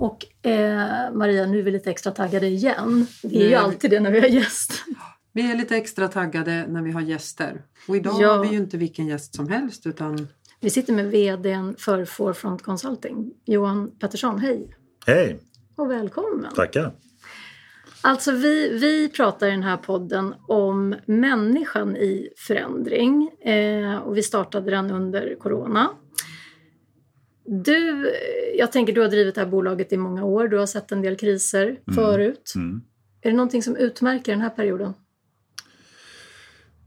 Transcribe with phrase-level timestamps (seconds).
[0.00, 3.06] Och eh, Maria, nu är vi lite extra taggade igen.
[3.22, 4.72] Vi är ju alltid det när vi har gäst.
[5.32, 7.62] Vi är lite extra taggade när vi har gäster.
[7.88, 8.32] Och idag Ja.
[8.32, 10.28] har vi ju inte vilken gäst som helst utan
[10.60, 14.38] Vi sitter med VDn för Forefront Consulting, Johan Pettersson.
[14.38, 14.76] Hej
[15.06, 15.40] Hej,
[15.76, 16.52] och välkommen!
[16.54, 16.92] tackar.
[18.02, 24.22] Alltså vi, vi pratar i den här podden om människan i förändring eh, och vi
[24.22, 25.88] startade den under corona.
[27.52, 28.12] Du,
[28.58, 31.02] jag tänker du har drivit det här bolaget i många år, du har sett en
[31.02, 32.52] del kriser förut.
[32.56, 32.80] Mm.
[33.22, 34.94] Är det någonting som utmärker den här perioden?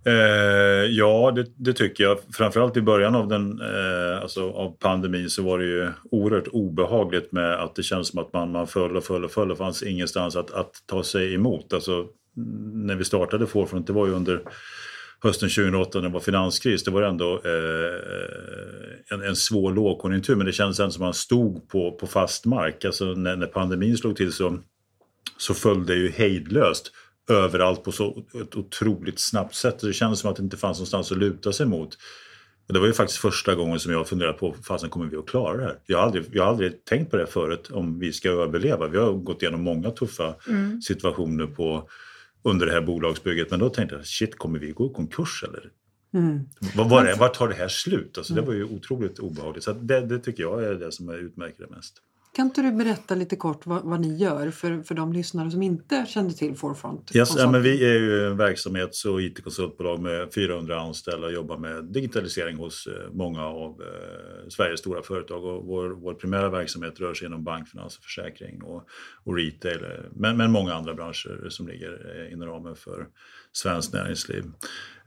[0.05, 2.17] Eh, ja, det, det tycker jag.
[2.33, 7.31] Framförallt i början av, den, eh, alltså av pandemin så var det ju oerhört obehagligt
[7.31, 9.83] med att det kändes som att man, man föll och föll och föll och fanns
[9.83, 11.73] ingenstans att, att ta sig emot.
[11.73, 14.41] Alltså, mm, när vi startade Forefront, det var ju under
[15.23, 20.45] hösten 2008 när det var finanskris, det var ändå eh, en, en svår lågkonjunktur men
[20.45, 22.85] det kändes ändå som att man stod på, på fast mark.
[22.85, 24.59] Alltså när, när pandemin slog till så,
[25.37, 26.91] så föll det ju hejdlöst
[27.29, 29.79] överallt på så ett otroligt snabbt sätt.
[29.79, 31.97] Det kändes som att det inte fanns någonstans att luta sig mot.
[32.67, 35.27] Och det var ju faktiskt första gången som jag funderade på, fasen kommer vi att
[35.27, 35.75] klara det här?
[35.85, 38.87] Jag har aldrig, jag har aldrig tänkt på det förut, om vi ska överleva.
[38.87, 40.35] Vi har gått igenom många tuffa
[40.83, 41.89] situationer på,
[42.43, 43.51] under det här bolagsbygget.
[43.51, 45.71] Men då tänkte jag, shit, kommer vi gå i konkurs eller?
[46.13, 46.39] mm.
[46.75, 47.15] Vad var det?
[47.15, 48.17] Var tar det här slut?
[48.17, 49.63] Alltså, Det var ju otroligt obehagligt.
[49.63, 52.01] Så det, det tycker jag är det som är utmärker det mest.
[52.35, 55.61] Kan inte du berätta lite kort vad, vad ni gör för, för de lyssnare som
[55.61, 57.15] inte kände till Forefront?
[57.15, 61.57] Yes, ja, men vi är ju en verksamhets och IT-konsultbolag med 400 anställda och jobbar
[61.57, 65.45] med digitalisering hos eh, många av eh, Sveriges stora företag.
[65.45, 68.87] Och vår, vår primära verksamhet rör sig inom bank, finans och försäkring och,
[69.23, 69.83] och retail.
[69.83, 73.07] eh, Men, men många andra branscher som ligger eh, inom ramen för
[73.51, 74.43] svenskt näringsliv.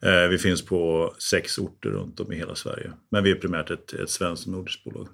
[0.03, 2.93] Eh, vi finns på sex orter runt om i hela Sverige.
[3.11, 5.09] Men vi är primärt ett, ett svenskt och nordiskt bolag.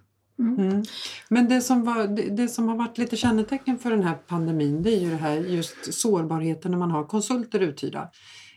[0.59, 0.83] Mm.
[1.29, 4.83] Men det som, var, det, det som har varit lite kännetecken för den här pandemin
[4.83, 8.09] det är ju det här just sårbarheten när man har konsulter uthyrda.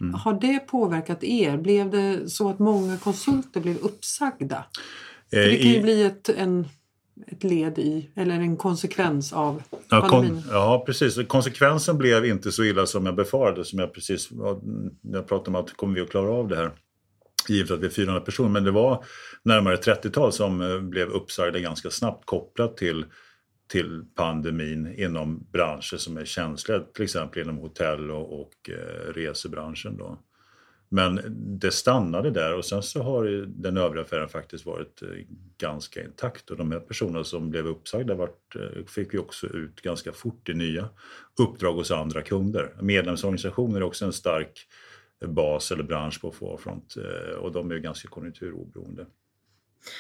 [0.01, 0.13] Mm.
[0.13, 1.57] Har det påverkat er?
[1.57, 4.65] Blev det så att många konsulter blev uppsagda?
[5.29, 6.67] För det Eh, kan ju i- bli ett, en,
[7.27, 10.41] ett led i, eller en konsekvens av Ja, pandemin.
[10.41, 11.27] kon- ja, precis.
[11.27, 13.65] Konsekvensen blev inte så illa som jag befarade.
[13.65, 14.29] Som jag precis
[15.01, 16.71] jag pratade om att kommer vi att klara av det här?
[17.49, 18.49] Givet att vi är 400 personer.
[18.49, 19.05] Men det var
[19.43, 23.05] närmare 30-tal som eh, blev uppsagda ganska snabbt kopplat till,
[23.67, 26.79] till pandemin inom branscher som är känsliga.
[26.79, 29.97] Till exempel inom hotell och, och eh, resebranschen.
[29.97, 30.19] Då.
[30.89, 31.21] Men
[31.59, 35.09] det stannade där och sen så har den övriga affären faktiskt varit eh,
[35.57, 36.49] ganska intakt.
[36.49, 38.55] Och de här personerna som blev uppsagda vart,
[38.87, 40.89] fick ju också ut ganska fort i nya
[41.39, 42.73] uppdrag hos andra kunder.
[42.81, 44.67] Medlemsorganisationer är också en stark
[45.27, 49.05] bas eller bransch på Forefront eh, och de är ganska konjunkturoberoende.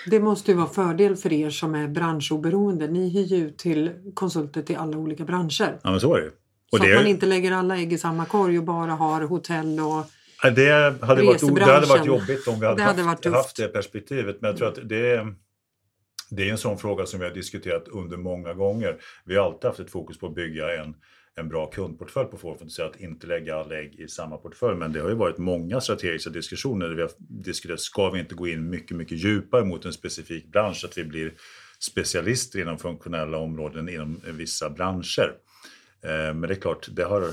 [0.07, 2.87] Det måste ju vara fördel för er som är branschoberoende.
[2.87, 5.79] Ni hyr ju ut till konsulter till alla olika branscher.
[5.83, 6.31] Ja men så är det ju.
[6.31, 9.21] Så Och det, att man inte lägger alla ägg i samma korg och bara har
[9.21, 10.05] hotell och...
[10.55, 10.71] Det
[11.01, 14.41] hade, varit, det hade varit jobbigt om vi hade, Det hade haft, haft det perspektivet.
[14.41, 15.35] Men jag tror att det
[16.29, 18.97] det är en sån fråga som vi har diskuterat under många gånger.
[19.25, 20.95] Vi har alltid haft ett fokus på att bygga en,
[21.35, 24.77] en bra kundportfölj på Forfund, så att inte lägga alla ägg i samma portfölj.
[24.77, 28.35] Men det har ju varit många strategiska diskussioner där vi har diskuterat, ska vi inte
[28.35, 31.33] gå in mycket, mycket djupare mot en specifik bransch, så att vi blir
[31.79, 35.33] specialister inom funktionella områden inom vissa branscher.
[36.01, 37.31] Eh, men det är klart, det har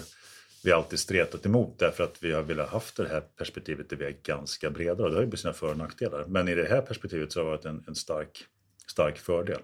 [0.64, 4.04] vi alltid stretat emot därför att vi har velat haft det här perspektivet där vi
[4.04, 6.24] är ganska breda och det har ju sina för och nackdelar.
[6.28, 8.44] Men i det här perspektivet så har det varit en, en stark,
[8.86, 9.60] stark fördel.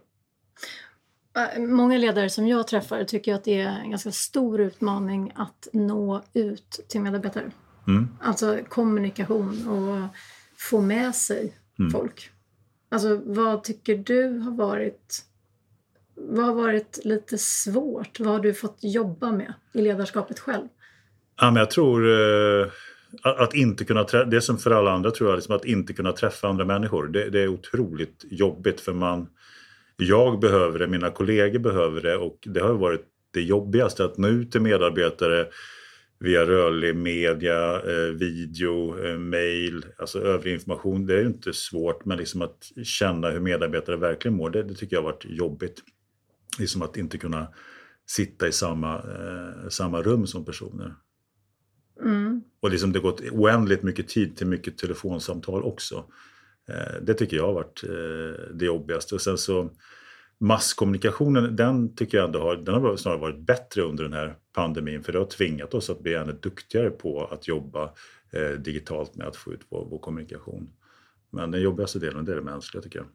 [1.37, 5.69] Eh, Många ledare som jag träffar tycker att det är en ganska stor utmaning att
[5.73, 7.51] nå ut till medarbetare.
[7.87, 8.09] Mm.
[8.21, 10.09] Alltså kommunikation och
[10.57, 11.91] få med sig Mm.
[11.91, 12.31] folk.
[12.91, 15.25] Alltså vad tycker du har varit
[16.15, 18.21] vad har varit lite svårt?
[18.21, 20.69] Vad har du fått jobba med i ledarskapet själv?
[21.41, 22.67] Ja, men jag tror eh,
[23.23, 25.93] att, att inte kunna träffa, det som för alla andra tror jag, liksom att inte
[25.93, 27.07] kunna träffa andra människor.
[27.09, 29.27] Det, det är otroligt jobbigt för man,
[30.05, 34.29] jag behöver det, mina kollegor behöver det och det har varit det jobbigaste att nå
[34.29, 35.47] ut till medarbetare
[36.21, 41.07] via rörlig media, eh, video, eh, mail, alltså övrig information.
[41.07, 44.75] Det är ju inte svårt men liksom att känna hur medarbetare verkligen mår, det, det
[44.75, 45.83] tycker jag har varit jobbigt.
[46.59, 47.49] Liksom att inte kunna
[48.07, 50.95] sitta i samma, eh, samma rum som personer.
[52.05, 52.43] Mm.
[52.61, 56.05] Och liksom det har gått oändligt mycket tid till mycket telefonsamtal också.
[56.69, 59.15] Eh, det tycker jag har varit eh, det jobbigaste.
[59.15, 59.71] Och sen så
[60.41, 65.03] masskommunikationen, den tycker jag ändå har, den har snarare varit bättre under den här pandemin.
[65.03, 67.85] För det har tvingat oss att bli ännu duktigare på att jobba
[68.33, 70.71] eh, digitalt med att få ut vår, vår kommunikation.
[71.31, 73.09] Men den jobbigaste delen det är det mänskliga tycker jag.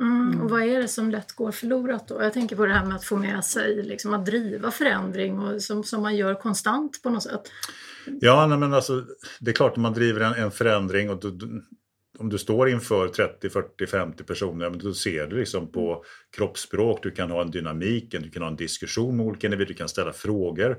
[0.00, 0.40] Mm.
[0.40, 2.22] Och vad är det som lätt går förlorat då?
[2.22, 5.62] Jag tänker på det här med att få med sig, liksom, att driva förändring och
[5.62, 7.42] som, som man gör konstant på något sätt.
[8.20, 9.04] Ja, nej, men alltså,
[9.40, 11.46] det är klart att man driver en, en förändring och då,
[12.18, 16.04] om du står inför 30, 40, 50 personer, då ser du liksom på
[16.36, 19.74] kroppsspråk, du kan ha en dynamik, du kan ha en diskussion med olika individer, du
[19.74, 20.78] kan ställa frågor.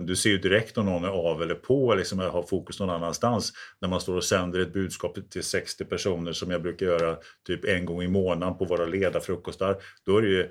[0.00, 3.52] Du ser ju direkt om någon är av eller på, liksom har fokus någon annanstans.
[3.80, 7.16] När man står och sänder ett budskap till 60 personer som jag brukar göra
[7.46, 9.76] typ en gång i månaden på våra ledarfrukostar,
[10.06, 10.50] då är det ju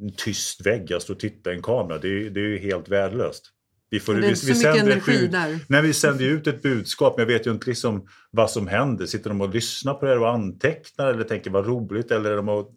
[0.00, 1.98] en tyst vägg, jag står och tittar i en kamera.
[1.98, 3.52] Det är, det är ju helt värdelöst.
[3.90, 5.58] Vi, får, det är inte vi, vi så mycket energi bud, där.
[5.68, 9.06] Nej, vi sänder ut ett budskap men jag vet ju inte liksom vad som händer.
[9.06, 12.48] Sitter de och lyssnar på det och antecknar eller tänker vad roligt eller är de
[12.48, 12.70] och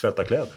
[0.00, 0.54] tvättar kläder?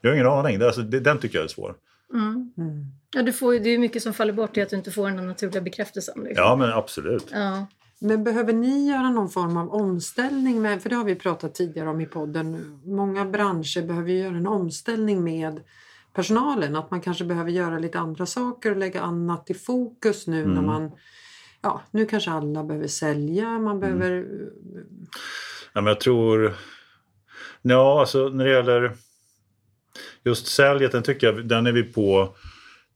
[0.00, 0.58] Jag har ingen aning.
[0.58, 1.74] Det, alltså, det, den tycker jag är svår.
[2.14, 2.52] Mm.
[2.58, 2.84] Mm.
[3.14, 5.26] Ja, du får, det är mycket som faller bort i att du inte får den
[5.26, 6.24] naturliga bekräftelsen.
[6.24, 6.44] Liksom.
[6.44, 7.26] Ja, men absolut.
[7.32, 7.66] Ja.
[7.98, 10.62] Men behöver ni göra någon form av omställning?
[10.62, 12.80] Med, för det har vi pratat tidigare om i podden.
[12.84, 15.60] Många branscher behöver göra en omställning med
[16.14, 16.76] personalen.
[16.76, 20.54] Att man kanske behöver göra lite andra saker och lägga annat i fokus nu mm.
[20.54, 20.90] när man...
[21.62, 23.80] Ja, nu kanske alla behöver sälja, man mm.
[23.80, 24.18] behöver...
[24.18, 25.06] Mm.
[25.72, 26.54] Ja, men jag tror...
[27.62, 28.92] Ja, alltså när det gäller
[30.24, 32.34] just säljet, den tycker jag, den är vi på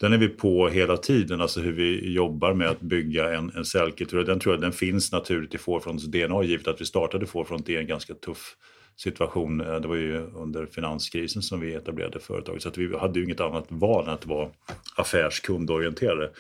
[0.01, 3.65] den är vi på hela tiden, alltså hur vi jobbar med att bygga en, en
[3.65, 4.25] säljkultur.
[4.25, 7.77] Den tror jag den finns naturligt i Forefronts DNA givet att vi startade Forefront i
[7.77, 8.57] en ganska tuff
[8.97, 9.61] situation.
[9.61, 13.25] Eh, det var ju under finanskrisen som vi etablerade företaget så att vi hade ju
[13.25, 14.51] inget annat val än att vara
[14.97, 16.31] affärskundorienterade.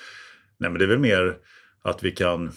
[0.58, 1.36] Nej men det är väl mer
[1.82, 2.52] att vi kan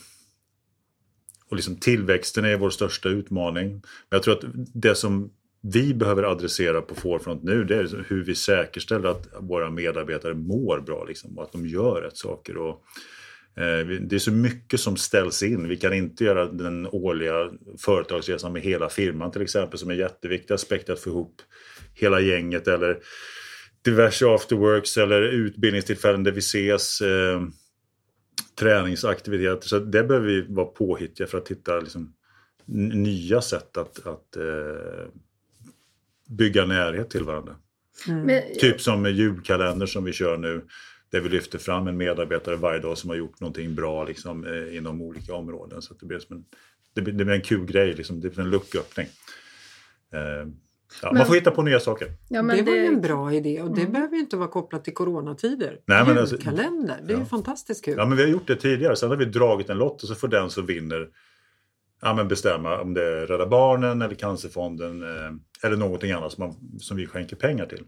[1.50, 3.70] och liksom tillväxten är vår största utmaning.
[3.70, 4.44] Men jag tror att
[4.74, 5.32] det som
[5.62, 10.34] vi behöver adressera på Forefront nu det är liksom hur vi säkerställer att våra medarbetare
[10.34, 12.58] mår bra liksom, och att de gör rätt saker.
[12.58, 12.84] Och,
[14.02, 15.68] det är så mycket som ställs in.
[15.68, 20.00] Vi kan inte göra den årliga företagsresan med hela firman till exempel som är en
[20.00, 21.42] jätteviktig aspekt att få ihop
[21.94, 22.98] hela gänget eller
[23.82, 27.02] diverse afterworks eller utbildningstillfällen där vi ses.
[27.02, 27.42] Eh,
[28.60, 29.68] träningsaktiviteter.
[29.68, 32.14] Så det behöver vi vara påhittiga för att hitta liksom,
[32.94, 35.08] nya sätt att, att eh,
[36.30, 37.56] bygga närhet till varandra.
[38.08, 38.42] Mm.
[38.60, 40.62] Typ som julkalender som vi kör nu.
[41.12, 44.78] Där vi lyfter fram en medarbetare varje dag som har gjort någonting bra liksom, eh,
[44.78, 45.82] inom olika områden.
[45.82, 46.46] Så det, blir som en,
[46.94, 48.22] det, blir, det blir en kul grej, liksom.
[48.22, 49.08] det blir en lucköppning.
[50.14, 50.46] Eh, ja,
[51.02, 52.12] men, man får hitta på nya saker.
[52.30, 53.94] Ja, det, det var ju en bra idé och det mm.
[53.94, 55.80] behöver inte vara kopplat till coronatider.
[55.86, 57.20] Nej, men alltså- Julkalender, alltså, det är ja.
[57.20, 57.96] ju fantastiskt kul.
[57.98, 58.96] Ja, men vi har gjort det tidigare.
[58.96, 61.10] Sen har vi dragit en lott och så får den som vinner
[62.02, 65.32] ja, men bestämma om det är Rädda Barnen eller Cancerfonden eh,
[65.64, 67.84] eller någonting annat som, man, som vi skänker pengar till.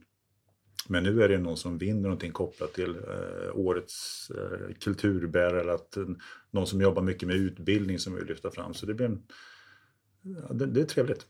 [0.92, 5.74] Men nu är det någon som vinner någonting kopplat till eh, årets eh, kulturbärare eller
[5.74, 6.04] att, eh,
[6.52, 8.74] någon som jobbar mycket med utbildning som vi vill lyfta fram.
[8.74, 9.24] Så det, blir en,
[10.22, 11.26] ja, det, det, är trevligt.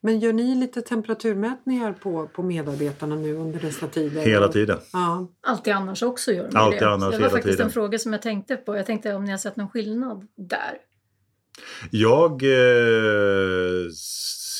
[0.00, 4.20] Men gör ni lite temperaturmätningar på, på medarbetarna nu under dessa tider?
[4.20, 4.78] Hela tiden.
[4.92, 5.28] Ja.
[5.40, 6.90] Alltid annars också gör de Alltid det.
[6.90, 7.66] Annars, det var faktiskt tiden.
[7.66, 8.76] en fråga som jag tänkte på.
[8.76, 10.78] Jag tänkte om ni har sett någon skillnad där?
[11.90, 13.88] Jag eh,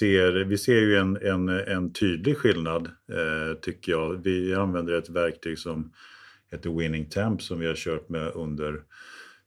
[0.03, 4.23] ser, vi ser ju en, en, en tydlig skillnad eh, tycker jag.
[4.25, 5.93] Vi använder ett verktyg som
[6.51, 8.83] heter Winning Temp som vi har kört med under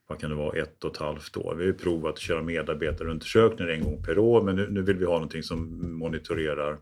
[0.08, 1.54] vad kan det vara, ett och ett halvt år.
[1.54, 4.96] Vi har ju provat att köra medarbetarundersökningar en gång per år men nu, nu vill
[4.96, 6.78] vi ha någonting som monitorerar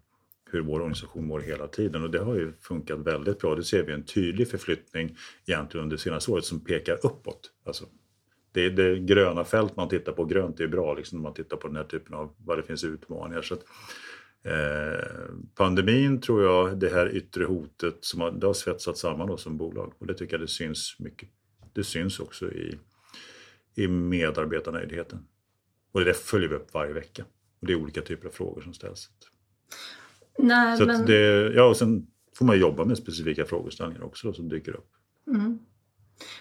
[0.50, 3.54] hur vår organisation mår hela tiden och det har ju funkat väldigt bra.
[3.54, 5.16] Det ser vi en tydlig förflyttning
[5.46, 7.50] egentligen under senaste året som pekar uppåt.
[7.66, 7.84] Alltså
[8.54, 10.24] det är det gröna fält man tittar på.
[10.24, 12.84] Grönt är bra liksom, när man tittar på den här typen av vad det finns
[12.84, 13.42] utmaningar.
[13.42, 13.64] Så att,
[14.44, 19.42] eh, pandemin tror jag, det här yttre hotet, som har, det har svetsat samman oss
[19.42, 21.28] som bolag och det tycker jag det syns mycket.
[21.72, 22.78] Det syns också i,
[23.74, 25.18] i medarbetarnöjdheten.
[25.92, 27.24] Och det följer vi upp varje vecka.
[27.60, 29.08] Och det är olika typer av frågor som ställs.
[30.38, 31.06] Nej, så men...
[31.06, 32.06] det, ja, och sen
[32.38, 34.90] får man jobba med specifika frågeställningar också då, som dyker upp.
[35.26, 35.58] Mm.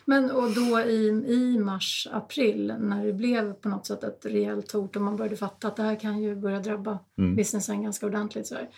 [0.06, 4.72] Men och då i, i mars, april när det blev på något sätt ett rejält
[4.72, 7.36] hot och man började fatta att det här kan ju börja drabba mm.
[7.36, 8.48] businessen ganska ordentligt.
[8.48, 8.70] Så här.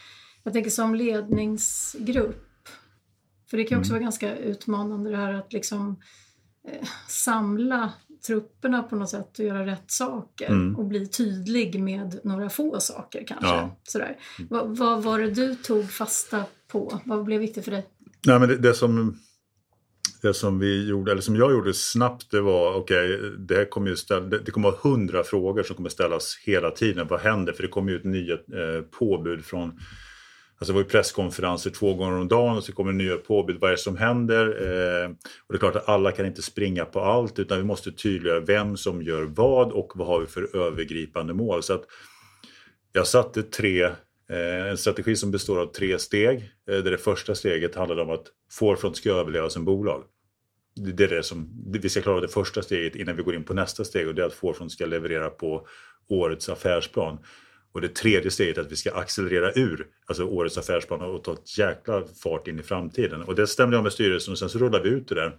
[0.43, 2.69] Jag tänker som ledningsgrupp,
[3.49, 3.99] för det kan också mm.
[3.99, 5.99] vara ganska utmanande det här att liksom
[6.67, 7.93] eh, samla
[8.27, 10.75] trupperna på något sätt och göra rätt saker mm.
[10.75, 13.47] och bli tydlig med några få saker kanske.
[13.47, 13.79] Ja.
[13.83, 14.17] Sådär.
[14.39, 14.47] Mm.
[14.49, 16.99] Vad, vad var det du tog fasta på?
[17.05, 17.87] Vad blev viktigt för dig?
[18.25, 19.19] Nej, men det, det som
[20.25, 23.89] det som vi gjorde, eller som jag gjorde snabbt, det var okej, okay, det kommer
[23.89, 27.07] ju ställa, det kommer vara hundra frågor som kommer ställas hela tiden.
[27.07, 27.53] Vad händer?
[27.53, 29.79] För det kommer ju ut nya eh, påbud från
[30.57, 33.57] Alltså det var ju presskonferenser två gånger om dagen och så kommer nya påbud.
[33.59, 34.45] Vad är det som händer?
[34.45, 37.91] Eh, och det är klart att alla kan inte springa på allt utan vi måste
[37.91, 41.63] tydliggöra vem som gör vad och vad har vi för övergripande mål.
[41.63, 41.83] Så att
[42.91, 43.89] jag satte tre
[44.29, 46.51] Eh, en strategi som består av tre steg.
[46.69, 50.03] Eh, där det första steget handlar om att Forefront ska överleva som bolag.
[50.75, 53.53] Det är det som, vi ska klara det första steget innan vi går in på
[53.53, 55.67] nästa steg och det är att Forefront ska leverera på
[56.07, 57.17] årets affärsplan.
[57.71, 61.33] Och det tredje steget är att vi ska accelerera ur alltså årets affärsplan och ta
[61.33, 63.21] ett jäkla fart in i framtiden.
[63.21, 65.37] Och det stämde jag med styrelsen och sen så rullade vi ut det där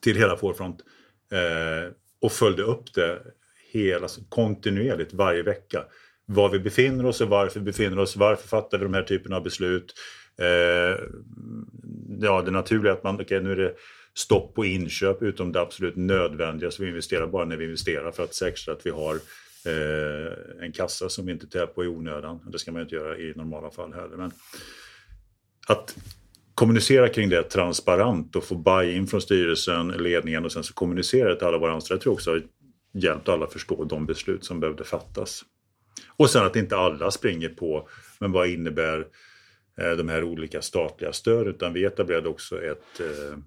[0.00, 0.80] till hela Forefront
[1.32, 3.22] eh, och följde upp det
[3.72, 5.84] hela, alltså kontinuerligt varje vecka.
[6.26, 9.36] Var vi befinner oss och varför vi befinner oss, varför fattar vi de här typerna
[9.36, 9.94] av beslut.
[10.38, 11.00] Eh,
[12.20, 13.74] ja, det naturliga är att man, okay, nu är det
[14.16, 18.24] stopp på inköp utom det absolut nödvändiga så vi investerar bara när vi investerar för
[18.24, 19.14] att säkerställa att vi har
[19.66, 22.40] eh, en kassa som vi inte tär på i onödan.
[22.52, 24.16] Det ska man inte göra i normala fall heller.
[24.16, 24.32] Men
[25.66, 25.96] att
[26.54, 31.46] kommunicera kring det transparent och få buy-in från styrelsen, ledningen och sen så kommunicera till
[31.46, 32.42] alla våra anställda tror jag också har
[32.94, 35.44] hjälpt alla att förstå de beslut som behövde fattas.
[36.16, 37.88] Och sen att inte alla springer på,
[38.20, 39.06] men vad innebär
[39.80, 41.54] eh, de här olika statliga stöden?
[41.54, 43.38] Utan vi etablerade också ett, eh,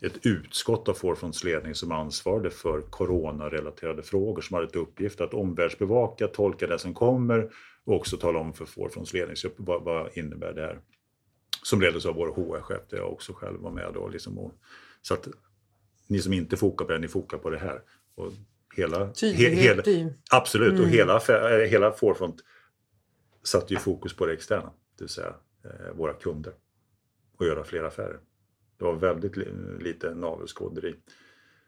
[0.00, 5.34] ett utskott av Forefronts ledning som ansvarade för coronarelaterade frågor som hade till uppgift att
[5.34, 7.50] omvärldsbevaka, tolka det som kommer
[7.84, 10.80] och också tala om för Forefronts ledningsgrupp vad, vad innebär det här.
[11.62, 14.08] Som leddes av vår HR-chef där jag också själv var med då.
[14.08, 14.54] Liksom och,
[15.02, 15.28] så att
[16.06, 17.82] ni som inte fokar på det, ni fokar på det här.
[18.14, 18.32] Och
[18.76, 19.82] hela, he, hela,
[20.30, 20.82] absolut, mm.
[20.82, 22.44] och hela, eh, hela Forefront
[23.42, 26.52] satte ju fokus på det externa, det vill säga eh, våra kunder
[27.36, 28.20] och göra fler affärer.
[28.78, 29.36] Det var väldigt
[29.80, 30.94] lite navelskåderi.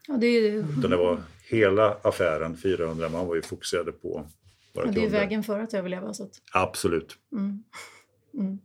[0.07, 0.51] Ja, det, är...
[0.77, 4.25] Utan det var hela affären, 400 man var ju fokuserade på våra
[4.73, 5.01] ja, kunder.
[5.01, 6.13] Det är vägen för att överleva.
[6.13, 6.41] Så att...
[6.53, 7.17] Absolut.
[7.31, 7.63] Mm.
[8.33, 8.59] Mm.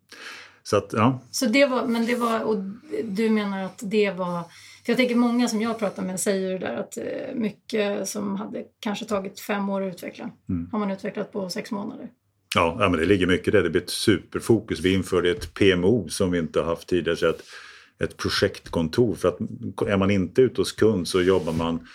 [0.63, 1.21] Så att, ja.
[1.31, 2.57] Så det var, men det var, och
[3.05, 4.45] du menar att det var
[4.87, 8.37] för jag tänker många som jag pratar med säger det där att eh, mycket som
[8.37, 10.69] hade kanske tagit fem år att utveckla mm.
[10.73, 12.09] har man utvecklat på sex månader.
[12.55, 13.63] Ja, ja men det ligger mycket där.
[13.63, 14.81] Det blir ett superfokus.
[14.81, 17.17] Vi införde ett PMO som vi inte har haft tidigare.
[17.17, 17.43] Så ett,
[17.99, 19.15] ett projektkontor.
[19.15, 19.41] För att
[19.89, 21.87] är man inte ute hos kund så jobbar man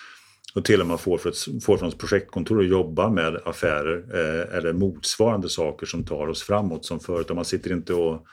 [0.55, 4.05] och till och med får, för ett, får från ett projektkontor och jobba med affärer
[4.13, 7.36] eh, eller motsvarande saker som tar oss framåt som förut.
[7.36, 8.25] Man sitter inte och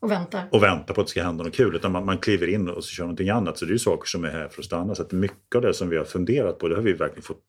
[0.00, 0.48] och väntar.
[0.52, 1.76] Och väntar på att det ska hända något kul.
[1.76, 3.58] Utan man, man kliver in och så kör någonting annat.
[3.58, 4.94] Så det är ju saker som är här för att stanna.
[4.94, 7.44] Så att mycket av det som vi har funderat på det har vi verkligen fått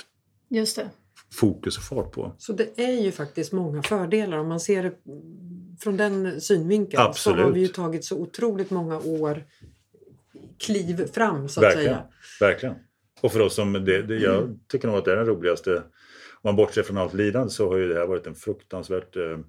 [0.50, 0.90] Just det.
[1.34, 2.32] fokus och fart på.
[2.38, 4.94] Så det är ju faktiskt många fördelar om man ser det
[5.80, 7.04] från den synvinkeln.
[7.04, 7.38] Absolut.
[7.38, 9.44] Så har vi ju tagit så otroligt många år
[10.60, 11.88] kliv fram så att verkligen.
[11.88, 12.08] säga.
[12.40, 12.76] Verkligen.
[13.22, 14.60] Och för oss som, det, det, jag mm.
[14.68, 15.76] tycker nog att det är den roligaste.
[15.76, 19.40] Om man bortser från allt lidande så har ju det här varit en fruktansvärt eh,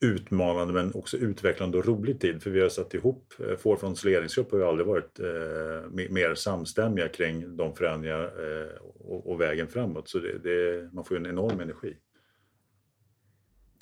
[0.00, 2.42] utmanande men också utvecklande och rolig tid.
[2.42, 7.08] För vi har satt ihop, eh, Forefronts ledningsgrupp har ju aldrig varit eh, mer samstämmiga
[7.08, 10.08] kring de förändringar eh, och, och, vägen framåt.
[10.08, 11.96] Så det, det, man får ju en enorm energi.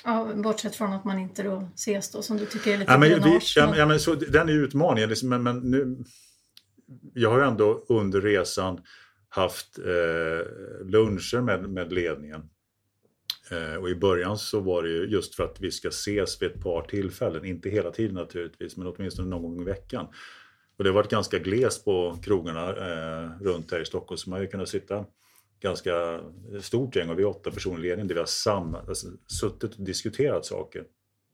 [0.05, 2.99] Ja, bortsett från att man inte då ses då som du tycker är lite ja,
[2.99, 5.09] men, vi, ja, ja, men så, Den är utmaningen.
[5.09, 6.05] Liksom, men, men nu,
[7.15, 8.81] jag har ju ändå under resan
[9.29, 12.49] haft eh, luncher med, med ledningen
[13.51, 16.51] Eh, och i början så var det ju just för att vi ska ses vid
[16.51, 20.07] ett par tillfällen, inte hela tiden naturligtvis, men åtminstone någon gång i veckan.
[20.79, 24.37] Och det har varit ganska glest på krogarna eh, runt här i Stockholm så man
[24.37, 25.05] har ju kunnat sitta
[25.61, 26.21] ganska
[26.61, 29.75] stort gäng och vi är åtta personer i ledningen där vi har samma, alltså, suttit
[29.75, 30.85] och diskuterat saker.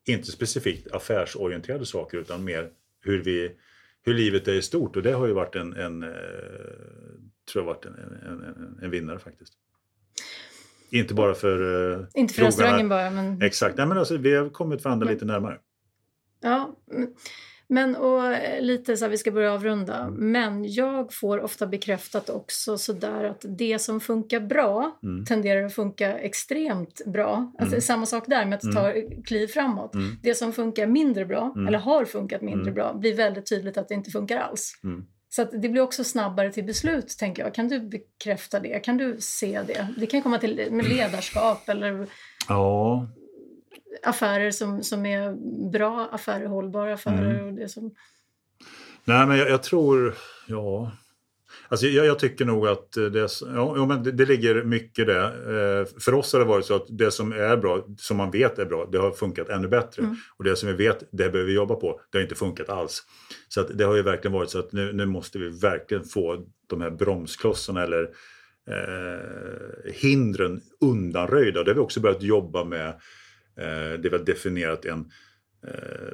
[0.04, 3.56] Inte specifikt affärsorienterade saker utan mer hur, vi,
[4.02, 6.08] hur livet är i stort och det har ju varit en, en eh,
[7.52, 9.52] tror jag varit en, en, en, vinnare faktiskt.
[10.90, 13.10] Inte bara för uh, Inte för restaurangen bara.
[13.10, 13.42] Men...
[13.42, 15.14] Exakt, Nej, men alltså, vi har kommit varandra men...
[15.14, 15.58] lite närmare.
[16.40, 16.76] Ja,
[17.72, 18.22] men och
[18.60, 20.10] lite så här, vi ska börja avrunda.
[20.10, 25.24] Men jag får ofta bekräftat också sådär att det som funkar bra mm.
[25.24, 27.52] tenderar att funka extremt bra.
[27.58, 27.80] Alltså, mm.
[27.80, 28.74] Samma sak där med att mm.
[28.74, 28.92] ta
[29.24, 29.94] kliv framåt.
[29.94, 30.16] Mm.
[30.22, 31.68] Det som funkar mindre bra, mm.
[31.68, 32.74] eller har funkat mindre mm.
[32.74, 34.72] bra, blir väldigt tydligt att det inte funkar alls.
[35.28, 37.54] Så det blir också snabbare till beslut, tänker jag.
[37.54, 38.84] Kan du bekräfta det?
[38.84, 39.88] Kan du se det?
[39.96, 42.06] Det kan komma till med ledarskap eller
[42.48, 43.08] ja.
[44.02, 45.32] Affärer som, som är
[45.70, 47.34] bra affärer, hållbara affärer.
[47.34, 47.46] Mm.
[47.46, 47.94] Och det som...
[49.04, 50.14] Nej, men jag, jag tror...
[50.46, 50.92] Ja,
[51.68, 55.24] Alltså jag, jag, tycker nog att det, ja, men det, det ligger mycket där.
[55.80, 58.58] Eh, för oss har det varit så att det som är bra, som man vet
[58.58, 60.02] är bra, det har funkat ännu bättre.
[60.02, 60.16] Mm.
[60.36, 62.00] Och det som vi vet, det behöver vi jobba på.
[62.10, 63.02] Det har inte funkat alls.
[63.48, 66.46] Så att det har ju verkligen varit så att nu, nu måste vi verkligen få
[66.66, 68.02] de här bromsklossarna eller
[68.68, 71.64] eh, hindren undanröjda.
[71.64, 72.94] Det har vi också börjat jobba med.
[73.58, 75.10] Eh, det vi har definierat en
[75.66, 76.12] Eh,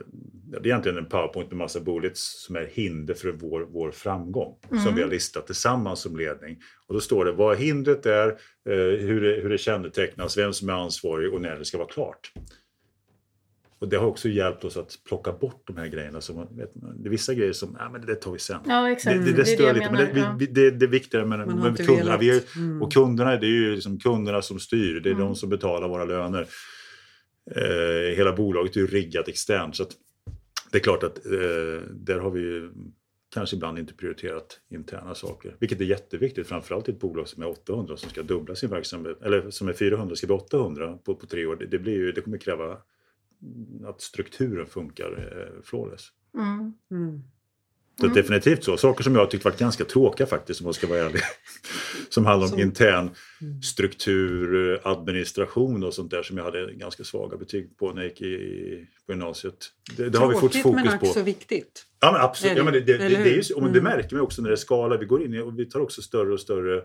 [0.50, 4.58] det är egentligen en powerpoint med massa bullets som är hinder för vår, vår framgång.
[4.70, 4.84] Mm.
[4.84, 6.58] Som vi har listat tillsammans som ledning.
[6.86, 10.68] Och då står det vad hindret är, eh, hur det, hur det kännetecknas, vem som
[10.68, 12.32] är ansvarig och när det ska vara klart.
[13.80, 16.20] Och det har också hjälpt oss att plocka bort de här grejerna.
[16.20, 18.60] Som, vet, det är vissa grejer som, ja men det tar vi sen.
[18.66, 19.16] Ja, exakt.
[19.18, 20.36] Det, det, det stör lite, men det, ja.
[20.38, 22.16] det, det, det är viktigare med, med kunderna.
[22.16, 22.82] Vi är, Mm.
[22.82, 25.00] och kunderna, det är ju liksom kunderna som styr.
[25.00, 25.26] Det är Mm.
[25.26, 26.46] de som betalar våra löner.
[27.56, 29.76] Eh, hela bolaget är ju riggat externt.
[29.76, 29.96] Så att
[30.72, 32.70] det är klart att eh, där har vi ju
[33.34, 35.56] kanske ibland inte prioriterat interna saker.
[35.58, 39.22] Vilket är jätteviktigt, framförallt i ett bolag som är 800 som ska dubbla sin verksamhet.
[39.22, 41.56] Eller som är 400 ska bli 800 på, på tre år.
[41.56, 42.78] Det, det, blir ju, det kommer kräva
[43.84, 46.08] att strukturen funkar eh, flawless.
[46.34, 46.72] Mm.
[46.90, 47.22] Mm.
[48.00, 48.14] Så Mm.
[48.16, 48.76] definitivt så.
[48.76, 51.20] Saker som jag tyckt varit ganska tråkiga faktiskt om jag ska vara ärlig.
[52.08, 53.62] som handlar om intern Mm.
[53.62, 58.10] struktur, eh, administration och sånt där som jag hade ganska svaga betyg på när jag
[58.10, 59.54] gick i, på gymnasiet.
[59.96, 61.24] Det, det har vi fått Tråkigt men fokus också på.
[61.24, 61.84] viktigt.
[62.00, 63.84] Ja men absolut, ja, men det, det, det, det, är ju, det Mm.
[63.84, 64.98] märker man också när det skalar.
[64.98, 66.82] Vi går in och vi tar också större och större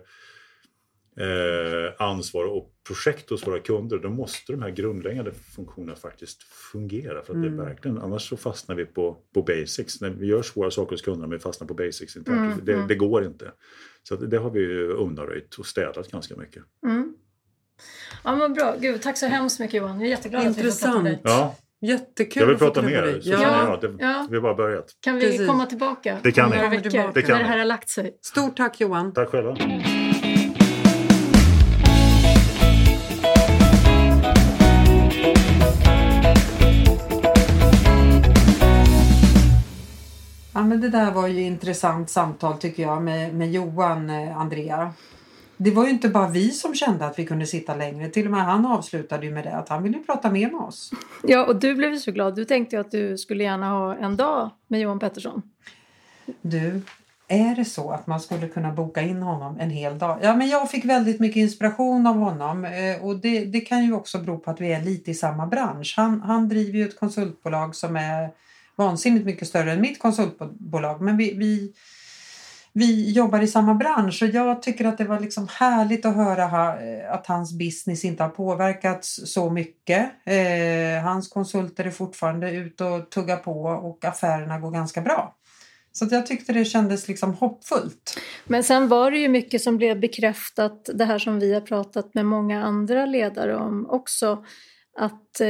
[1.20, 3.98] eh, ansvar och projekt hos våra kunder.
[3.98, 7.24] Då måste de här grundläggande funktionerna faktiskt fungera.
[7.24, 7.60] För att det Mm.
[7.60, 10.02] är verkligen, annars så fastnar vi på, på basics.
[10.02, 12.16] När vi gör svåra saker hos kunderna men vi fastnar på basics.
[12.16, 12.88] Inte Mm, det, mm.
[12.88, 13.52] det går inte.
[14.04, 16.64] Så att det har vi undanröjt och städat ganska mycket.
[16.86, 17.14] Mm.
[18.24, 18.76] Ja, men bra.
[18.80, 20.00] Gud, tack så hemskt mycket Johan.
[20.00, 21.22] Jag är jätteglad att vi får prata med dig.
[21.24, 23.22] Ja, Jättekul jag vill prata mer.
[23.24, 23.80] Ja.
[23.82, 23.82] jag.
[23.82, 24.28] Det, Ja.
[24.30, 24.86] Vi har bara börjat.
[25.00, 25.48] Kan vi Precis.
[25.48, 27.12] komma tillbaka Det kan om några Kommer veckor?
[27.14, 28.18] Det kan när det här har lagt sig.
[28.22, 29.14] Stort tack Johan.
[29.14, 29.58] Tack själva.
[40.54, 44.94] Ja, men det där var ju intressant samtal tycker jag med, med Johan, eh, Andrea.
[45.58, 48.10] Det var ju inte bara vi som kände att vi kunde sitta längre.
[48.10, 50.92] Till och med han avslutade ju med det att han ville prata mer med oss.
[51.24, 52.36] Ja, och du blev ju så glad.
[52.36, 55.42] Du tänkte ju att du skulle gärna ha en dag med Johan Pettersson.
[56.42, 56.82] Du,
[57.28, 60.20] är det så att man skulle kunna boka in honom en hel dag?
[60.22, 63.94] Ja, men jag fick väldigt mycket inspiration av honom eh, och det, det kan ju
[63.94, 65.94] också bero på att vi är lite i samma bransch.
[65.98, 68.30] Han, han driver ju ett konsultbolag som är
[68.76, 71.74] vansinnigt mycket större än mitt konsultbolag, men vi, vi,
[72.74, 76.46] vi jobbar i samma bransch och jag tycker att det var liksom härligt att höra
[76.46, 80.12] ha, eh, att hans business inte har påverkats så mycket.
[80.26, 85.36] Eh, hans konsulter är fortfarande ute och tuggar på och affärerna går ganska bra.
[85.92, 88.20] Så att jag tyckte det kändes liksom hoppfullt.
[88.46, 92.14] Men sen var det ju mycket som blev bekräftat, det här som vi har pratat
[92.14, 94.46] med många andra ledare om också.
[94.96, 95.48] Att eh,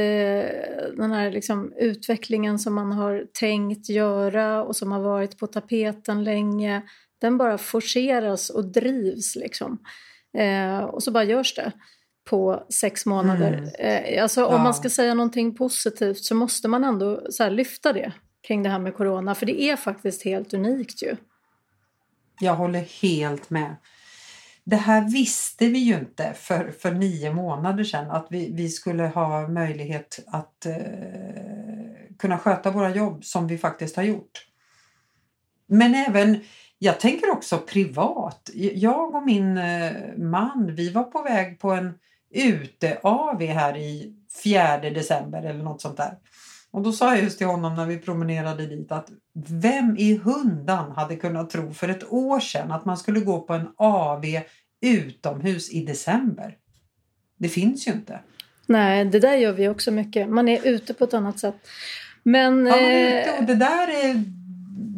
[0.96, 6.24] den här liksom, utvecklingen som man har tänkt göra och som har varit på tapeten
[6.24, 6.82] länge,
[7.20, 9.78] den bara forceras och drivs liksom.
[10.38, 11.72] Eh, och så bara görs det
[12.30, 13.52] på sex månader.
[13.78, 14.14] Mm.
[14.14, 14.62] Eh, alltså om Ja.
[14.62, 18.12] man ska säga någonting positivt så måste man ändå här, lyfta det
[18.46, 21.16] kring det här med corona, för det är faktiskt helt unikt ju.
[22.40, 23.76] Jag håller helt med.
[24.64, 29.02] Det här visste vi ju inte för, för nio månader sedan att vi, vi skulle
[29.02, 30.74] ha möjlighet att eh,
[32.18, 34.46] kunna sköta våra jobb som vi faktiskt har gjort.
[35.66, 36.40] Men även,
[36.78, 38.50] jag tänker också privat.
[38.54, 41.98] Jag och min eh, man, vi var på väg på en
[42.30, 46.18] ute-AV här i 4 december eller något sånt där.
[46.74, 49.08] Och då sa jag just till honom när vi promenerade dit att
[49.48, 53.52] vem i hundan hade kunnat tro för ett år sedan att man skulle gå på
[53.52, 54.24] en AV
[54.80, 56.56] utomhus i december?
[57.38, 58.20] Det finns ju inte.
[58.66, 60.28] Nej, det där gör vi också mycket.
[60.28, 61.54] Man är ute på ett annat sätt.
[62.22, 62.66] Men...
[62.66, 64.24] Ja, man är eh, ute och det där är,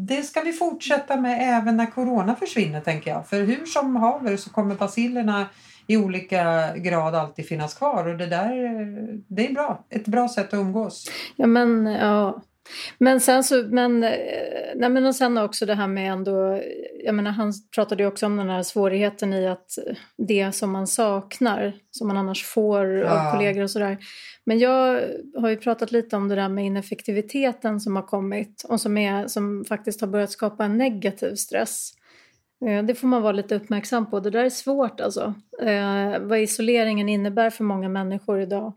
[0.07, 3.29] det ska vi fortsätta med även när corona försvinner tänker jag.
[3.29, 5.47] För hur som haver så kommer bacillerna
[5.87, 8.51] i olika grad alltid finnas kvar och det där
[9.29, 9.85] det är bra.
[9.91, 11.11] Ett bra sätt att umgås.
[11.37, 12.43] Ja, men ja.
[12.99, 14.11] Men sen så, men, eh,
[14.75, 16.63] nej men och sen också det här med ändå,
[17.05, 19.79] jag menar han pratade ju också om den här svårigheten i att
[20.19, 23.29] det som man saknar, som man annars får Ja.
[23.29, 23.99] av kollegor och sådär.
[24.45, 25.01] Men jag
[25.37, 29.27] har ju pratat lite om det där med ineffektiviteten som har kommit och som, är,
[29.27, 31.93] som faktiskt har börjat skapa en negativ stress.
[32.67, 34.21] Eh, Det får man vara lite uppmärksam på.
[34.21, 35.35] Det där är svårt alltså.
[35.63, 38.73] Eh, vad isoleringen innebär för många människor idag.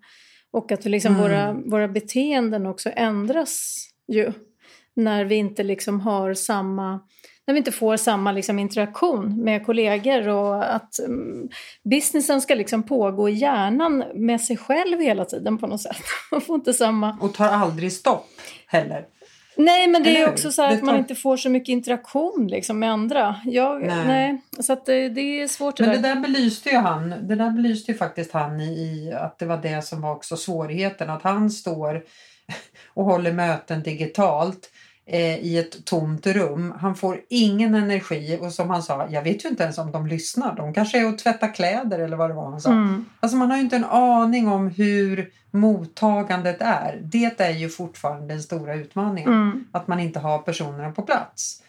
[0.51, 1.21] Och att liksom Mm.
[1.23, 3.75] våra, våra beteenden också ändras
[4.07, 4.31] ju.
[4.95, 6.99] När vi inte liksom har samma
[7.47, 11.49] när vi inte får samma liksom interaktion med kollegor och att mm,
[11.83, 15.97] businessen ska liksom pågå i hjärnan med sig själv hela tiden på något sätt.
[16.31, 17.17] Man får inte samma...
[17.21, 18.27] Och tar aldrig stopp
[18.67, 19.05] heller.
[19.61, 21.49] Nej, men det Eller är också så här Det att man tar- inte får så
[21.49, 23.35] mycket interaktion liksom med andra.
[23.45, 24.07] Jag, nej.
[24.07, 24.41] Nej.
[24.59, 26.15] Så att det, det är svårt det Men det där.
[26.15, 27.09] där belyste ju han.
[27.09, 30.37] Det där belyste ju faktiskt han i, i att det var det som var också
[30.37, 31.09] svårigheten.
[31.09, 32.03] Att han står
[32.93, 34.69] och håller möten digitalt eh,
[35.17, 36.73] i ett tomt rum.
[36.79, 40.07] Han får ingen energi och som han sa, jag vet ju inte ens om de
[40.07, 40.55] lyssnar.
[40.55, 42.71] De kanske är och tvättar kläder eller vad det var han sa.
[42.71, 43.05] Mm.
[43.19, 46.99] Alltså man har ju inte en aning om hur mottagandet är.
[47.03, 49.33] Det är ju fortfarande den stora utmaningen.
[49.33, 49.65] Mm.
[49.71, 51.63] Att man inte har personerna på plats.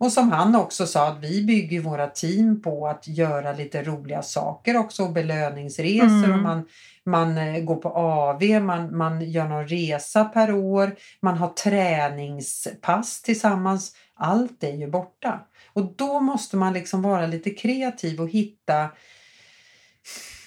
[0.00, 4.22] Och som han också sa att vi bygger våra team på att göra lite roliga
[4.22, 6.32] saker också, belöningsresor mm.
[6.32, 6.66] och man,
[7.04, 13.22] man eh, går på AV, man, man gör någon resa per år, man har träningspass
[13.22, 13.96] tillsammans.
[14.14, 15.40] Allt är ju borta.
[15.72, 18.88] Och då måste man liksom vara lite kreativ och hitta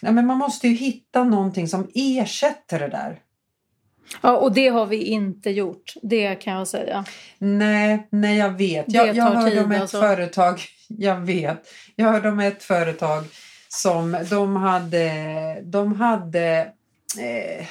[0.02, 3.20] Ja, men man måste ju hitta någonting som ersätter det där.
[4.22, 5.94] Ja, och det har vi inte gjort.
[6.02, 7.06] Det kan jag säga.
[7.38, 8.86] Nej, nej jag vet.
[8.88, 10.00] Jag, jag hörde om ett alltså.
[10.00, 11.68] företag, jag vet.
[11.96, 13.24] Jag hörde om ett företag
[13.70, 16.72] som de hade, de hade
[17.20, 17.66] eh,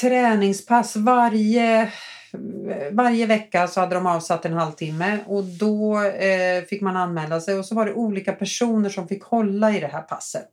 [0.00, 1.92] träningspass varje
[2.90, 7.58] varje vecka så hade de avsatt en halvtimme och då eh, fick man anmäla sig
[7.58, 10.50] och så var det olika personer som fick hålla i det här passet.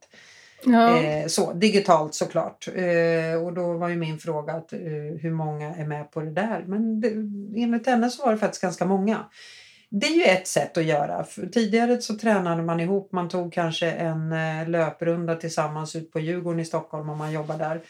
[0.65, 1.03] Ja.
[1.03, 2.67] Eh, så, digitalt såklart.
[2.75, 4.79] Eh, och då var ju min fråga att, eh,
[5.21, 6.63] hur många är med på det där.
[6.67, 7.07] Men det,
[7.61, 9.25] enligt henne så var det faktiskt ganska många.
[9.89, 11.23] Det är ju ett sätt att göra.
[11.23, 13.11] För tidigare så tränade man ihop.
[13.11, 17.57] Man tog kanske en eh, löprunda tillsammans ut på Djurgården i Stockholm om man jobbar
[17.57, 17.81] där.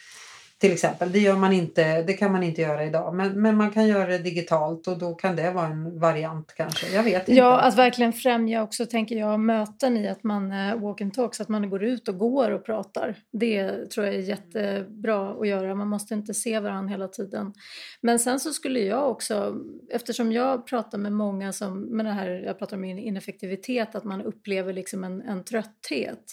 [0.64, 1.12] Till exempel.
[1.12, 3.16] Det, gör man inte, det kan man inte göra idag.
[3.16, 6.90] Men, men man kan göra det digitalt och då kan det vara en variant kanske.
[6.90, 7.40] Jag vet inte.
[7.40, 11.36] Ja, att verkligen främja också tänker jag möten i att man uh, walk and talk
[11.36, 13.16] så att man går ut och går och pratar.
[13.32, 15.76] Det tror jag är jättebra att göra.
[15.76, 17.54] Man måste inte se varandra hela tiden.
[18.02, 19.56] Men sen så skulle jag också,
[19.92, 24.22] eftersom jag pratar med många som, med det här, jag pratar om ineffektivitet, att man
[24.22, 26.24] upplever liksom en, en trötthet.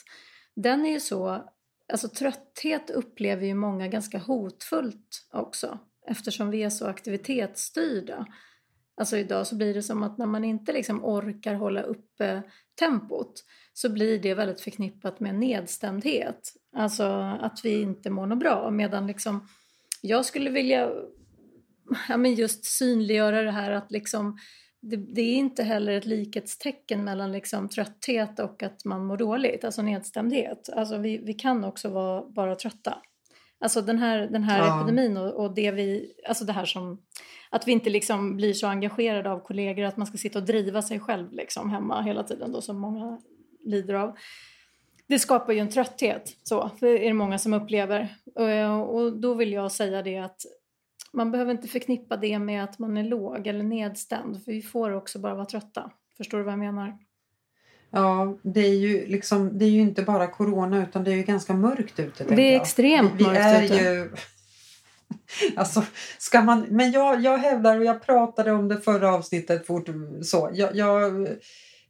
[0.56, 1.42] Den är ju så
[1.90, 8.26] alltså trötthet upplever ju många ganska hotfullt också eftersom vi är så aktivitetsstyrda.
[8.96, 12.42] Alltså idag så blir det som att när man inte liksom orkar hålla uppe
[12.78, 16.52] tempot så blir det väldigt förknippat med nedstämdhet.
[16.76, 17.04] Alltså
[17.40, 18.70] att vi inte mår något bra.
[18.70, 19.48] Medan liksom,
[20.02, 20.90] jag skulle vilja
[22.08, 24.38] ja, men just synliggöra det här att liksom
[24.82, 29.64] det, det, är inte heller ett likhetstecken mellan liksom trötthet och att man mår dåligt,
[29.64, 30.68] alltså nedstämdhet.
[30.76, 32.98] Alltså vi, vi kan också vara bara trötta.
[33.60, 34.76] Alltså den här, den här ja.
[34.76, 37.02] epidemin och, och, det vi, alltså det här som,
[37.50, 40.82] att vi inte liksom blir så engagerade av kollegor att man ska sitta och driva
[40.82, 43.20] sig själv liksom hemma hela tiden då som många
[43.64, 44.16] lider av.
[45.06, 48.08] Det skapar ju en trötthet, så det är det många som upplever.
[48.34, 50.40] Och, och då vill jag säga det att
[51.12, 54.90] man behöver inte förknippa det med att man är låg eller nedstämd för vi får
[54.90, 55.90] också bara vara trötta.
[56.16, 56.98] Förstår du vad jag menar?
[57.90, 61.22] Ja, det är ju, liksom, det är ju inte bara corona utan det är ju
[61.22, 62.24] ganska mörkt ute.
[62.24, 63.74] Det är extremt vi, vi mörkt är ute.
[63.74, 64.10] Ju,
[65.56, 65.84] alltså,
[66.18, 69.88] ska man, men jag, jag hävdar, och jag pratade om det förra avsnittet, fort,
[70.22, 71.28] så, jag, jag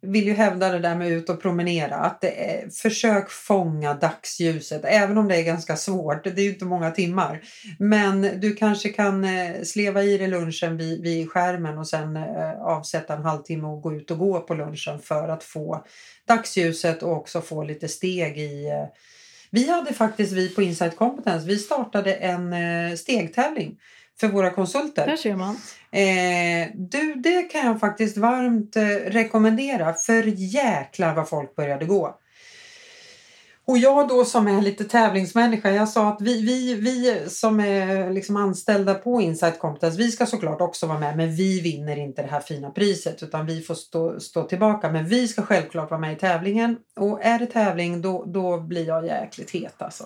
[0.02, 1.96] vill ju hävda det där med ut och promenera.
[1.96, 6.24] Att det är, försök fånga dagsljuset, även om det är ganska svårt.
[6.24, 7.40] Det är ju inte många timmar.
[7.78, 12.62] Men du kanske kan eh, sleva i dig lunchen vid, vid skärmen och sen eh,
[12.62, 15.84] avsätta en halvtimme och gå ut och gå på lunchen för att få
[16.28, 18.86] dagsljuset och också få lite steg i eh,
[19.52, 23.76] vi hade faktiskt, vi på Insight Competence, vi startade en eh, stegtävling
[24.20, 25.06] för våra konsulter.
[25.06, 25.56] Där ser man.
[25.90, 29.94] Eh, du, det kan jag faktiskt varmt eh, rekommendera.
[29.94, 32.16] För jäklar vad folk började gå.
[33.70, 38.10] Och jag då som är lite tävlingsmänniska, jag sa att vi, vi, vi som är
[38.10, 42.22] liksom anställda på Insight Competence, vi ska såklart också vara med men vi vinner inte
[42.22, 44.90] det här fina priset utan vi får stå, stå tillbaka.
[44.90, 48.86] Men vi ska självklart vara med i tävlingen och är det tävling då, då blir
[48.86, 50.04] jag jäkligt het alltså.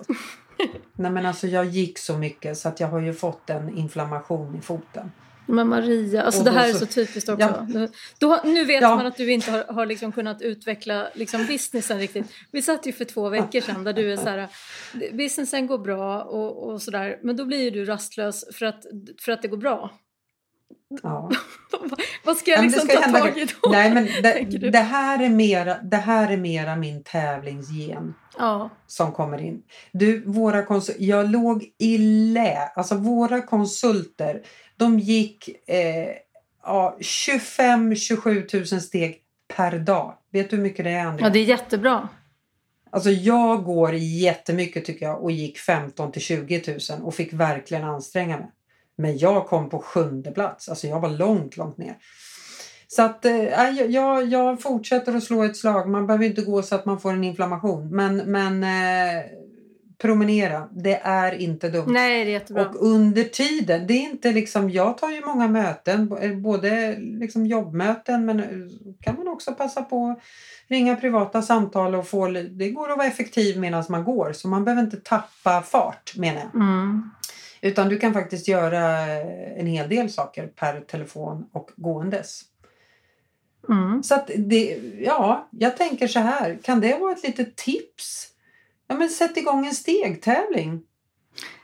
[0.93, 4.57] Nej men alltså jag gick så mycket så att jag har ju fått en inflammation
[4.57, 5.13] i foten.
[5.47, 7.67] Men Maria, alltså det här så, är så typiskt också.
[7.69, 7.89] Ja.
[8.19, 8.97] Då, nu vet ja.
[8.97, 12.27] man att du inte har, har liksom kunnat utveckla liksom businessen riktigt.
[12.51, 14.49] Vi satt ju för två veckor sedan där du är så här,
[15.13, 18.85] businessen går bra och, och sådär, men då blir ju du rastlös för att,
[19.21, 19.91] för att det går bra.
[21.03, 21.31] Ja.
[22.25, 23.71] Vad ska jag liksom ta tag i då?
[23.71, 28.71] Nej, men det, det, här är mera, det här är mera min tävlingsgen ja.
[28.87, 29.63] som kommer in.
[29.93, 32.71] Du, våra konsult, jag låg i lä.
[32.75, 34.43] Alltså våra konsulter,
[34.77, 36.09] de gick eh,
[36.63, 39.21] ja, 25-27 000 steg
[39.57, 40.15] per dag.
[40.33, 41.27] Vet du hur mycket det är Andrea?
[41.27, 42.09] Ja, det är jättebra.
[42.91, 47.85] Alltså jag går jättemycket tycker jag och gick 15 till 20 000 och fick verkligen
[47.85, 48.51] anstränga mig.
[48.97, 50.69] Men jag kom på sjunde plats.
[50.69, 51.97] Alltså jag var långt, långt ner.
[52.89, 55.89] Så att äh, jag, jag fortsätter att slå ett slag.
[55.89, 57.97] Man behöver inte gå så att man får en inflammation.
[57.97, 59.25] Men, men äh,
[59.99, 60.69] promenera.
[60.71, 61.85] Det är inte dumt.
[61.87, 62.69] Nej, det är jättebra.
[62.69, 67.47] Och under tiden, det är inte liksom, jag tar ju många möten, eh, både liksom
[67.47, 68.47] jobbmöten men eh,
[69.01, 70.19] kan man också passa på att
[70.69, 74.65] ringa privata samtal och få, det går att vara effektiv medan man går så man
[74.65, 76.55] behöver inte tappa fart menar jag.
[76.55, 77.11] Mm.
[77.65, 79.07] Utan du kan faktiskt göra
[79.57, 82.43] en hel del saker per telefon och gåendes.
[83.69, 84.03] Mm.
[84.03, 88.29] Så att det, ja, jag tänker så här, kan det vara ett litet tips?
[88.87, 90.83] Ja men sätt igång en stegtävling.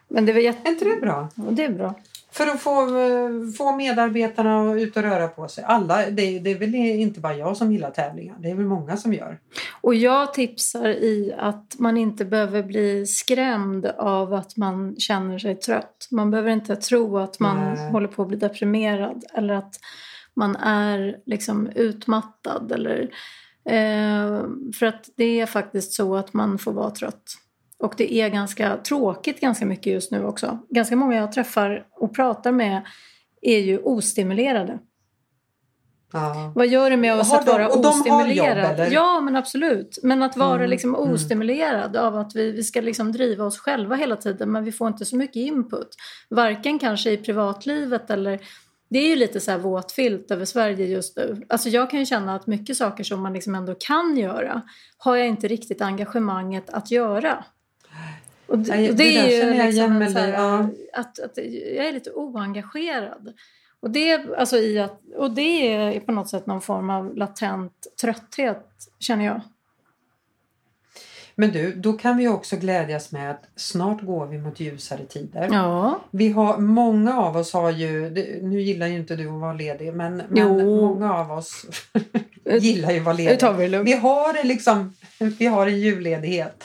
[0.09, 0.69] Men det är, jätte...
[0.69, 1.29] Är inte det bra?
[1.35, 1.95] Ja, det är bra.
[2.33, 5.65] För att få, eh, få medarbetarna ut och röra på sig.
[5.65, 8.37] Alla, det, det är väl inte bara jag som gillar tävlingar.
[8.41, 9.39] Det är väl många som gör.
[9.81, 15.55] Och jag tipsar i att man inte behöver bli skrämd av att man känner sig
[15.57, 16.09] trött.
[16.11, 17.91] Man behöver inte tro att man Nej.
[17.91, 19.75] håller på att bli deprimerad eller att
[20.35, 22.73] man är liksom utmattad.
[22.73, 23.01] Eller,
[23.65, 24.45] eh,
[24.79, 27.37] för att det är faktiskt så att man får vara trött.
[27.81, 30.59] Och det är ganska tråkigt ganska mycket just nu också.
[30.69, 32.83] Ganska många jag träffar och pratar med
[33.43, 34.79] är ju ostimulerade.
[36.13, 36.53] Ja.
[36.55, 38.81] Vad gör det med oss att de- vara och jobb, ostimulerad?
[38.81, 38.91] eller?
[38.91, 39.99] ja, men absolut.
[40.03, 41.11] Men att vara Mm, liksom mm.
[41.13, 44.89] ostimulerad av att vi, vi ska liksom driva oss själva hela tiden men vi får
[44.89, 45.89] inte så mycket input.
[46.31, 48.41] Varken kanske i privatlivet eller...
[48.93, 51.43] Det är ju lite så här våt filt över Sverige just nu.
[51.49, 54.63] Alltså jag kan ju känna att mycket saker som man liksom ändå kan göra
[54.99, 57.45] har jag inte riktigt engagemanget att göra.
[58.51, 60.69] Och det, och det, det är ju känner jag liksom här, ja.
[60.93, 61.37] att, att
[61.77, 63.33] jag är lite oengagerad.
[63.81, 67.73] Och det, alltså i att, och det är på något sätt någon form av latent
[68.01, 68.67] trötthet,
[68.99, 69.41] känner jag.
[71.35, 75.49] Men du, då kan vi också glädjas med att snart går vi mot ljusare tider.
[75.53, 78.11] Ja, Vi har, många av oss har ju,
[78.43, 81.67] nu gillar ju inte du att vara ledig, men, men många av oss
[82.61, 83.53] gillar ju att vara lediga.
[83.53, 83.69] vi.
[83.79, 84.95] Vi har liksom,
[85.39, 86.65] vi har en julledighet.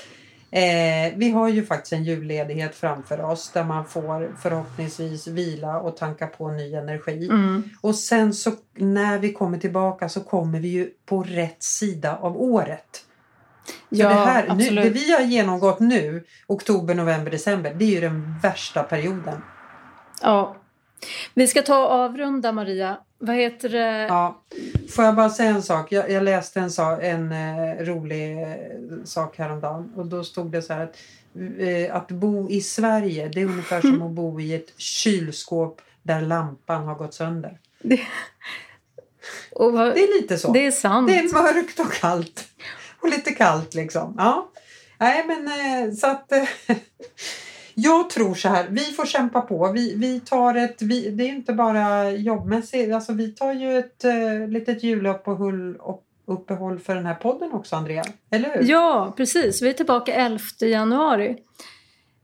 [0.56, 5.98] Eh, vi har ju faktiskt en julledighet framför oss där man får förhoppningsvis vila och
[5.98, 7.28] tanka på ny energi.
[7.28, 7.64] Mm.
[7.82, 12.42] Och sen så när vi kommer tillbaka så kommer vi ju på rätt sida av
[12.42, 13.06] året.
[13.90, 18.02] Ja, det, här, nu, det vi har genomgått nu, oktober, november, december, det är ju
[18.02, 19.42] den värsta perioden.
[20.22, 20.56] Ja.
[21.34, 22.98] Vi ska ta och avrunda, Maria.
[23.26, 24.06] Vad heter det?
[24.10, 24.42] Ja.
[24.90, 25.92] Får jag bara säga en sak?
[25.92, 26.70] Jag, jag läste en,
[27.02, 28.48] en eh, rolig eh,
[29.06, 30.96] sak häromdagen och då stod det så här att,
[31.60, 36.22] eh, att bo i Sverige det är ungefär som att bo i ett kylskåp där
[36.22, 37.60] lampan har gått sönder.
[39.52, 40.52] Och vad, Det är lite så.
[40.54, 41.08] det är sant.
[41.08, 42.48] Det är mörkt och kallt.
[43.02, 44.16] Och lite kallt liksom.
[44.18, 44.52] Ja.
[44.98, 46.44] Nej men eh, så att eh,
[47.76, 48.66] jag tror så här.
[48.70, 49.72] Vi får kämpa på.
[49.72, 52.94] Vi, vi tar ett, vi, det är inte bara jobbmässigt.
[52.94, 55.78] Alltså vi tar ju ett eh, litet juluppehåll
[56.28, 58.04] uppehåll för den här podden också Andrea.
[58.32, 58.70] Eller hur?
[58.70, 59.62] Ja, precis.
[59.62, 61.36] Vi är tillbaka 11 januari.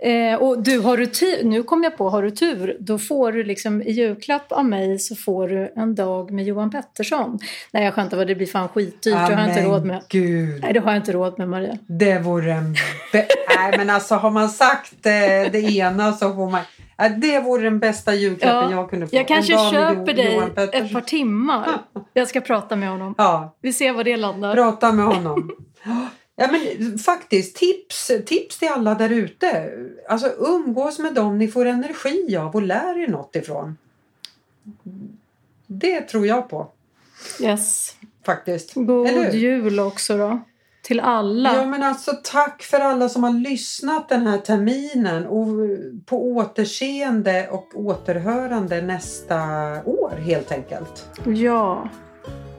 [0.03, 3.31] Eh, och du, har du tur, nu kom jag på, har du tur, då får
[3.31, 7.39] du liksom i julklapp av mig så får du en dag med Johan Pettersson.
[7.71, 9.13] Nej, jag skämtar, vad det blir fan skitdyrt.
[9.13, 10.01] Det har jag inte råd med.
[10.09, 10.61] Gud.
[10.61, 11.77] Nej, det har jag inte råd med, Maria.
[11.87, 12.75] Det vore en...
[13.11, 13.27] Be-
[13.61, 15.11] Nej men alltså har man sagt eh,
[15.51, 16.61] det ena så får man...
[16.97, 19.15] Ja, det vore den bästa julklappen Ja, jag kunde få.
[19.15, 20.37] Jag kanske köper dig
[20.73, 21.67] ett par timmar.
[22.13, 23.15] Jag ska prata med honom.
[23.17, 24.55] Ja, Vi ser var det landar.
[24.55, 25.51] prata med honom.
[26.35, 29.71] Ja men faktiskt, tips, tips till alla där ute.
[30.09, 33.77] Alltså umgås med dem ni får energi av och lär er något ifrån.
[35.67, 36.67] Det tror jag på
[37.41, 37.95] Yes.
[38.25, 38.73] faktiskt.
[38.73, 40.39] God jul också då.
[40.81, 41.55] Till alla.
[41.55, 45.47] Ja men alltså tack för alla som har lyssnat den här terminen och
[46.05, 49.37] på återseende och återhörande nästa
[49.85, 51.09] år helt enkelt.
[51.25, 51.89] Ja.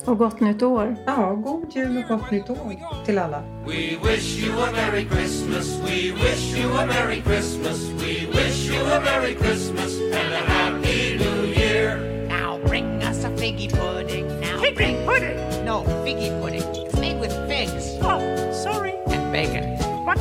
[0.04, 0.96] Och gott nytt år.
[1.06, 3.42] Ja, god jul och gott nytt år till alla.
[3.66, 5.78] We wish you a Merry Christmas.
[5.80, 7.88] We wish you a Merry Christmas.
[7.88, 11.96] We wish you a Merry Christmas and a Happy New Year.
[12.28, 14.26] Now bring us a figgy pudding.
[14.40, 15.64] Now bring pudding.
[15.64, 16.91] No, figgy pudding.
[17.02, 17.98] It's made with figs.
[18.00, 18.94] Oh, sorry.
[19.08, 19.76] And bacon.
[20.06, 20.18] What?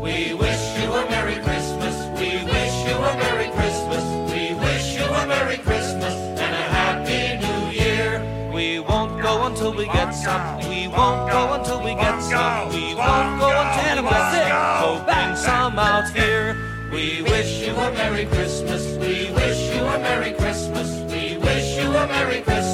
[0.00, 1.94] We wish you a Merry Christmas.
[2.18, 4.02] We wish you a Merry Christmas.
[4.32, 8.24] We wish you a Merry Christmas and a Happy New Year.
[8.50, 10.56] We won't go until we get some.
[10.70, 12.70] We won't go until we get some.
[12.70, 14.80] We won't go until we get some.
[14.80, 16.56] So bring some out here.
[16.90, 18.96] We wish you a Merry Christmas.
[18.96, 20.88] We wish you a Merry Christmas.
[21.12, 22.65] We wish you a Merry Christmas.